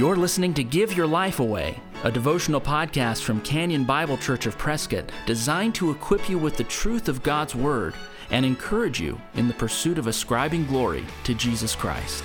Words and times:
You're 0.00 0.16
listening 0.16 0.54
to 0.54 0.64
Give 0.64 0.96
Your 0.96 1.06
Life 1.06 1.40
Away, 1.40 1.78
a 2.04 2.10
devotional 2.10 2.58
podcast 2.58 3.22
from 3.22 3.42
Canyon 3.42 3.84
Bible 3.84 4.16
Church 4.16 4.46
of 4.46 4.56
Prescott 4.56 5.12
designed 5.26 5.74
to 5.74 5.90
equip 5.90 6.26
you 6.26 6.38
with 6.38 6.56
the 6.56 6.64
truth 6.64 7.06
of 7.06 7.22
God's 7.22 7.54
Word 7.54 7.92
and 8.30 8.46
encourage 8.46 8.98
you 8.98 9.20
in 9.34 9.46
the 9.46 9.52
pursuit 9.52 9.98
of 9.98 10.06
ascribing 10.06 10.64
glory 10.64 11.04
to 11.24 11.34
Jesus 11.34 11.74
Christ. 11.74 12.24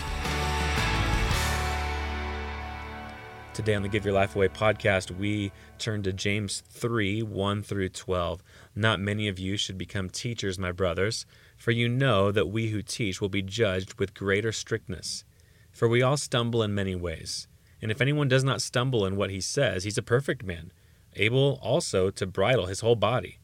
Today 3.53 3.73
on 3.73 3.81
the 3.81 3.89
Give 3.89 4.05
Your 4.05 4.13
Life 4.13 4.37
Away 4.37 4.47
podcast, 4.47 5.11
we 5.11 5.51
turn 5.77 6.01
to 6.03 6.13
James 6.13 6.63
3 6.69 7.23
1 7.23 7.61
through 7.61 7.89
12. 7.89 8.41
Not 8.73 9.01
many 9.01 9.27
of 9.27 9.37
you 9.37 9.57
should 9.57 9.77
become 9.77 10.09
teachers, 10.09 10.57
my 10.57 10.71
brothers, 10.71 11.25
for 11.57 11.71
you 11.71 11.89
know 11.89 12.31
that 12.31 12.47
we 12.47 12.69
who 12.69 12.81
teach 12.81 13.19
will 13.19 13.27
be 13.27 13.41
judged 13.41 13.99
with 13.99 14.13
greater 14.13 14.53
strictness. 14.53 15.25
For 15.73 15.89
we 15.89 16.01
all 16.01 16.15
stumble 16.15 16.63
in 16.63 16.73
many 16.73 16.95
ways. 16.95 17.49
And 17.85 17.91
if 17.91 18.01
anyone 18.01 18.27
does 18.27 18.43
not 18.43 18.63
stumble 18.63 19.05
in 19.05 19.15
what 19.15 19.29
he 19.29 19.39
says, 19.39 19.83
he's 19.83 19.99
a 19.99 20.01
perfect 20.01 20.43
man, 20.43 20.71
able 21.15 21.59
also 21.61 22.09
to 22.09 22.25
bridle 22.25 22.65
his 22.65 22.79
whole 22.79 22.95
body. 22.95 23.37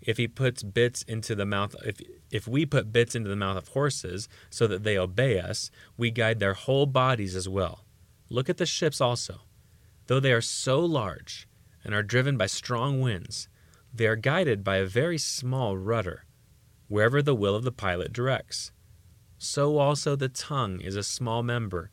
If 0.00 0.16
he 0.16 0.26
puts 0.26 0.64
bits 0.64 1.02
into 1.02 1.36
the 1.36 1.46
mouth 1.46 1.76
if 1.84 2.00
if 2.28 2.48
we 2.48 2.66
put 2.66 2.92
bits 2.92 3.14
into 3.14 3.30
the 3.30 3.36
mouth 3.36 3.56
of 3.56 3.68
horses 3.68 4.28
so 4.50 4.66
that 4.66 4.82
they 4.82 4.98
obey 4.98 5.38
us, 5.38 5.70
we 5.96 6.10
guide 6.10 6.40
their 6.40 6.54
whole 6.54 6.86
bodies 6.86 7.36
as 7.36 7.48
well. 7.48 7.84
Look 8.28 8.50
at 8.50 8.56
the 8.56 8.66
ships 8.66 9.00
also. 9.00 9.42
Though 10.08 10.18
they 10.18 10.32
are 10.32 10.40
so 10.40 10.80
large 10.80 11.46
and 11.84 11.94
are 11.94 12.02
driven 12.02 12.36
by 12.36 12.46
strong 12.46 13.00
winds, 13.00 13.48
they 13.94 14.08
are 14.08 14.16
guided 14.16 14.64
by 14.64 14.78
a 14.78 14.86
very 14.86 15.18
small 15.18 15.76
rudder, 15.76 16.24
wherever 16.88 17.22
the 17.22 17.32
will 17.32 17.54
of 17.54 17.62
the 17.62 17.70
pilot 17.70 18.12
directs. 18.12 18.72
So 19.38 19.78
also 19.78 20.16
the 20.16 20.28
tongue 20.28 20.80
is 20.80 20.96
a 20.96 21.04
small 21.04 21.44
member 21.44 21.92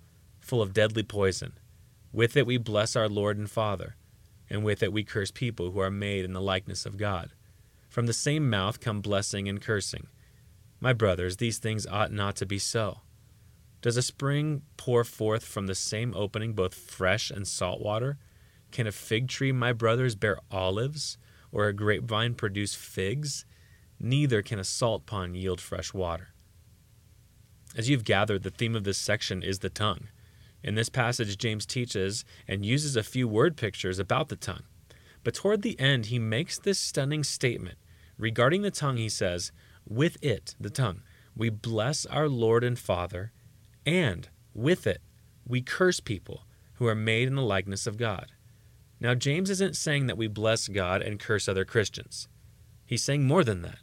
full 0.51 0.61
of 0.61 0.73
deadly 0.73 1.01
poison. 1.01 1.53
With 2.11 2.35
it 2.35 2.45
we 2.45 2.57
bless 2.57 2.97
our 2.97 3.07
Lord 3.07 3.37
and 3.37 3.49
Father, 3.49 3.95
and 4.49 4.65
with 4.65 4.83
it 4.83 4.91
we 4.91 5.01
curse 5.01 5.31
people 5.31 5.71
who 5.71 5.79
are 5.79 5.89
made 5.89 6.25
in 6.25 6.33
the 6.33 6.41
likeness 6.41 6.85
of 6.85 6.97
God. 6.97 7.31
From 7.87 8.05
the 8.05 8.11
same 8.11 8.49
mouth 8.49 8.81
come 8.81 8.99
blessing 8.99 9.47
and 9.47 9.61
cursing. 9.61 10.07
My 10.81 10.91
brothers, 10.91 11.37
these 11.37 11.57
things 11.57 11.87
ought 11.87 12.11
not 12.11 12.35
to 12.35 12.45
be 12.45 12.59
so. 12.59 12.99
Does 13.81 13.95
a 13.95 14.01
spring 14.01 14.63
pour 14.75 15.05
forth 15.05 15.45
from 15.45 15.67
the 15.67 15.73
same 15.73 16.13
opening 16.17 16.51
both 16.51 16.73
fresh 16.73 17.31
and 17.31 17.47
salt 17.47 17.79
water? 17.79 18.17
Can 18.73 18.87
a 18.87 18.91
fig 18.91 19.29
tree, 19.29 19.53
my 19.53 19.71
brothers, 19.71 20.15
bear 20.15 20.37
olives, 20.51 21.17
or 21.53 21.69
a 21.69 21.73
grapevine 21.73 22.33
produce 22.33 22.75
figs? 22.75 23.45
Neither 24.01 24.41
can 24.41 24.59
a 24.59 24.65
salt 24.65 25.05
pond 25.05 25.37
yield 25.37 25.61
fresh 25.61 25.93
water. 25.93 26.33
As 27.73 27.89
you've 27.89 28.03
gathered, 28.03 28.43
the 28.43 28.51
theme 28.51 28.75
of 28.75 28.83
this 28.83 28.97
section 28.97 29.43
is 29.43 29.59
the 29.59 29.69
tongue. 29.69 30.09
In 30.63 30.75
this 30.75 30.89
passage, 30.89 31.37
James 31.37 31.65
teaches 31.65 32.23
and 32.47 32.65
uses 32.65 32.95
a 32.95 33.03
few 33.03 33.27
word 33.27 33.57
pictures 33.57 33.99
about 33.99 34.29
the 34.29 34.35
tongue. 34.35 34.63
But 35.23 35.33
toward 35.35 35.61
the 35.61 35.79
end, 35.79 36.07
he 36.07 36.19
makes 36.19 36.57
this 36.57 36.79
stunning 36.79 37.23
statement. 37.23 37.77
Regarding 38.17 38.61
the 38.61 38.71
tongue, 38.71 38.97
he 38.97 39.09
says, 39.09 39.51
With 39.87 40.17
it, 40.23 40.55
the 40.59 40.69
tongue, 40.69 41.01
we 41.35 41.49
bless 41.49 42.05
our 42.05 42.27
Lord 42.27 42.63
and 42.63 42.77
Father, 42.77 43.31
and 43.85 44.29
with 44.53 44.85
it, 44.85 45.01
we 45.47 45.61
curse 45.61 45.99
people 45.99 46.45
who 46.73 46.87
are 46.87 46.95
made 46.95 47.27
in 47.27 47.35
the 47.35 47.41
likeness 47.41 47.87
of 47.87 47.97
God. 47.97 48.31
Now, 48.99 49.15
James 49.15 49.49
isn't 49.49 49.75
saying 49.75 50.07
that 50.07 50.17
we 50.17 50.27
bless 50.27 50.67
God 50.67 51.01
and 51.01 51.19
curse 51.19 51.47
other 51.47 51.65
Christians. 51.65 52.27
He's 52.85 53.03
saying 53.03 53.25
more 53.25 53.43
than 53.43 53.61
that. 53.63 53.79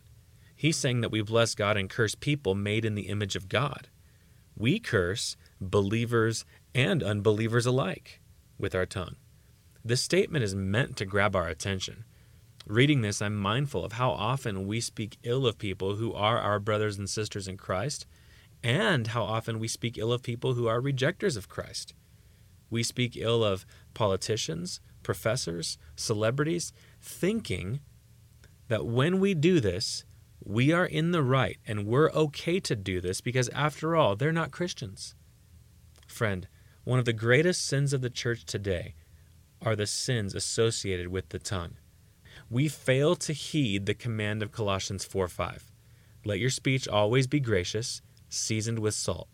He's 0.54 0.76
saying 0.76 1.00
that 1.00 1.10
we 1.10 1.22
bless 1.22 1.54
God 1.54 1.76
and 1.76 1.88
curse 1.88 2.14
people 2.14 2.54
made 2.54 2.84
in 2.84 2.94
the 2.94 3.08
image 3.08 3.36
of 3.36 3.48
God. 3.48 3.88
We 4.56 4.78
curse 4.78 5.36
believers 5.60 6.44
and 6.78 7.02
unbelievers 7.02 7.66
alike 7.66 8.20
with 8.56 8.72
our 8.72 8.86
tongue. 8.86 9.16
This 9.84 10.00
statement 10.00 10.44
is 10.44 10.54
meant 10.54 10.96
to 10.96 11.04
grab 11.04 11.34
our 11.34 11.48
attention. 11.48 12.04
Reading 12.68 13.00
this, 13.00 13.20
I'm 13.20 13.34
mindful 13.34 13.84
of 13.84 13.94
how 13.94 14.12
often 14.12 14.64
we 14.64 14.80
speak 14.80 15.18
ill 15.24 15.44
of 15.44 15.58
people 15.58 15.96
who 15.96 16.14
are 16.14 16.38
our 16.38 16.60
brothers 16.60 16.96
and 16.96 17.10
sisters 17.10 17.48
in 17.48 17.56
Christ, 17.56 18.06
and 18.62 19.08
how 19.08 19.24
often 19.24 19.58
we 19.58 19.66
speak 19.66 19.98
ill 19.98 20.12
of 20.12 20.22
people 20.22 20.54
who 20.54 20.68
are 20.68 20.80
rejectors 20.80 21.36
of 21.36 21.48
Christ. 21.48 21.94
We 22.70 22.84
speak 22.84 23.16
ill 23.16 23.42
of 23.42 23.66
politicians, 23.92 24.80
professors, 25.02 25.78
celebrities, 25.96 26.72
thinking 27.02 27.80
that 28.68 28.86
when 28.86 29.18
we 29.18 29.34
do 29.34 29.58
this, 29.58 30.04
we 30.44 30.70
are 30.70 30.86
in 30.86 31.10
the 31.10 31.24
right 31.24 31.58
and 31.66 31.86
we're 31.86 32.12
okay 32.12 32.60
to 32.60 32.76
do 32.76 33.00
this 33.00 33.20
because, 33.20 33.48
after 33.48 33.96
all, 33.96 34.14
they're 34.14 34.30
not 34.30 34.52
Christians. 34.52 35.16
Friend, 36.06 36.46
one 36.88 36.98
of 36.98 37.04
the 37.04 37.12
greatest 37.12 37.66
sins 37.66 37.92
of 37.92 38.00
the 38.00 38.08
church 38.08 38.46
today 38.46 38.94
are 39.60 39.76
the 39.76 39.86
sins 39.86 40.34
associated 40.34 41.08
with 41.08 41.28
the 41.28 41.38
tongue. 41.38 41.74
We 42.48 42.66
fail 42.68 43.14
to 43.16 43.34
heed 43.34 43.84
the 43.84 43.92
command 43.92 44.42
of 44.42 44.52
Colossians 44.52 45.04
4 45.04 45.28
5. 45.28 45.70
Let 46.24 46.38
your 46.38 46.48
speech 46.48 46.88
always 46.88 47.26
be 47.26 47.40
gracious, 47.40 48.00
seasoned 48.30 48.78
with 48.78 48.94
salt. 48.94 49.28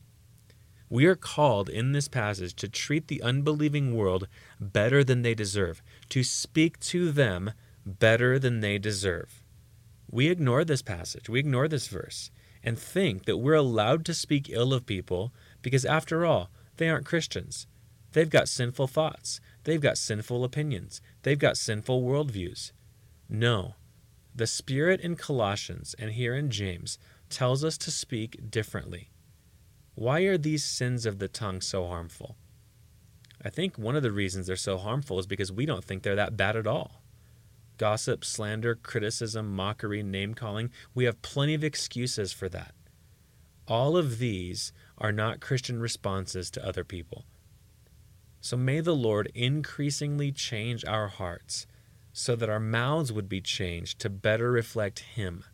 We 0.90 1.06
are 1.06 1.14
called 1.14 1.68
in 1.68 1.92
this 1.92 2.08
passage 2.08 2.56
to 2.56 2.68
treat 2.68 3.06
the 3.06 3.22
unbelieving 3.22 3.94
world 3.94 4.26
better 4.58 5.04
than 5.04 5.22
they 5.22 5.36
deserve, 5.36 5.80
to 6.08 6.24
speak 6.24 6.80
to 6.80 7.12
them 7.12 7.52
better 7.86 8.36
than 8.36 8.62
they 8.62 8.78
deserve. 8.78 9.44
We 10.10 10.26
ignore 10.26 10.64
this 10.64 10.82
passage, 10.82 11.28
we 11.28 11.38
ignore 11.38 11.68
this 11.68 11.86
verse, 11.86 12.32
and 12.64 12.76
think 12.76 13.26
that 13.26 13.36
we're 13.36 13.54
allowed 13.54 14.04
to 14.06 14.12
speak 14.12 14.50
ill 14.50 14.74
of 14.74 14.86
people 14.86 15.32
because, 15.62 15.84
after 15.84 16.26
all, 16.26 16.50
they 16.76 16.88
aren't 16.88 17.06
Christians. 17.06 17.66
They've 18.12 18.30
got 18.30 18.48
sinful 18.48 18.86
thoughts. 18.86 19.40
They've 19.64 19.80
got 19.80 19.98
sinful 19.98 20.44
opinions. 20.44 21.00
They've 21.22 21.38
got 21.38 21.56
sinful 21.56 22.02
worldviews. 22.02 22.72
No. 23.28 23.74
The 24.34 24.46
Spirit 24.46 25.00
in 25.00 25.16
Colossians 25.16 25.94
and 25.98 26.12
here 26.12 26.34
in 26.34 26.50
James 26.50 26.98
tells 27.28 27.64
us 27.64 27.76
to 27.78 27.90
speak 27.90 28.50
differently. 28.50 29.10
Why 29.94 30.20
are 30.22 30.38
these 30.38 30.64
sins 30.64 31.06
of 31.06 31.18
the 31.18 31.28
tongue 31.28 31.60
so 31.60 31.86
harmful? 31.86 32.36
I 33.44 33.50
think 33.50 33.76
one 33.76 33.96
of 33.96 34.02
the 34.02 34.12
reasons 34.12 34.46
they're 34.46 34.56
so 34.56 34.78
harmful 34.78 35.18
is 35.18 35.26
because 35.26 35.52
we 35.52 35.66
don't 35.66 35.84
think 35.84 36.02
they're 36.02 36.16
that 36.16 36.36
bad 36.36 36.56
at 36.56 36.66
all. 36.66 37.02
Gossip, 37.76 38.24
slander, 38.24 38.74
criticism, 38.74 39.54
mockery, 39.54 40.02
name 40.02 40.34
calling, 40.34 40.70
we 40.94 41.04
have 41.04 41.22
plenty 41.22 41.54
of 41.54 41.64
excuses 41.64 42.32
for 42.32 42.48
that. 42.48 42.74
All 43.66 43.96
of 43.96 44.18
these 44.18 44.72
are 44.98 45.12
not 45.12 45.40
Christian 45.40 45.80
responses 45.80 46.50
to 46.50 46.66
other 46.66 46.84
people. 46.84 47.24
So 48.40 48.56
may 48.56 48.80
the 48.80 48.94
Lord 48.94 49.30
increasingly 49.34 50.30
change 50.30 50.84
our 50.84 51.08
hearts 51.08 51.66
so 52.12 52.36
that 52.36 52.48
our 52.48 52.60
mouths 52.60 53.12
would 53.12 53.28
be 53.28 53.40
changed 53.40 53.98
to 54.00 54.10
better 54.10 54.52
reflect 54.52 55.00
Him. 55.00 55.44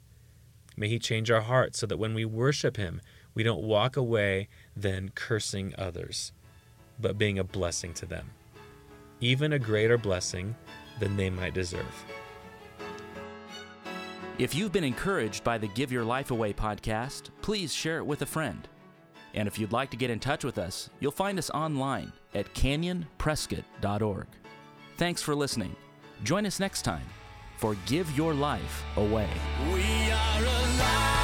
May 0.77 0.89
He 0.89 0.99
change 0.99 1.31
our 1.31 1.41
hearts 1.41 1.79
so 1.79 1.87
that 1.87 1.99
when 1.99 2.15
we 2.15 2.25
worship 2.25 2.77
Him, 2.77 3.01
we 3.35 3.43
don't 3.43 3.63
walk 3.63 3.97
away 3.97 4.49
then 4.77 5.11
cursing 5.15 5.73
others, 5.79 6.33
but 6.99 7.17
being 7.17 7.39
a 7.39 7.45
blessing 7.45 7.95
to 7.95 8.07
them, 8.07 8.31
even 9.21 9.53
a 9.53 9.59
greater 9.59 9.97
blessing 9.97 10.55
than 10.99 11.17
they 11.17 11.31
might 11.31 11.55
deserve. 11.55 12.05
If 14.39 14.55
you've 14.55 14.73
been 14.73 14.85
encouraged 14.85 15.45
by 15.45 15.59
the 15.59 15.69
Give 15.69 15.93
Your 15.93 16.05
Life 16.05 16.31
Away 16.31 16.53
podcast, 16.53 17.31
please 17.43 17.73
share 17.73 17.99
it 17.99 18.07
with 18.07 18.23
a 18.23 18.27
friend. 18.27 18.67
And 19.35 19.47
if 19.47 19.59
you'd 19.59 19.73
like 19.73 19.91
to 19.91 19.97
get 19.97 20.11
in 20.11 20.19
touch 20.19 20.45
with 20.45 20.59
us, 20.59 20.91
you'll 21.01 21.13
find 21.13 21.39
us 21.39 21.51
online 21.51 22.13
at 22.35 22.53
canyonprescott.org. 22.55 24.27
Thanks 24.97 25.23
for 25.23 25.35
listening. 25.35 25.77
Join 26.25 26.47
us 26.47 26.61
next 26.61 26.83
time 26.83 27.07
for 27.57 27.77
Give 27.87 28.11
Your 28.17 28.35
Life 28.35 28.85
Away. 28.97 29.29
We 29.73 30.11
are 30.11 30.45
alive. 30.45 31.20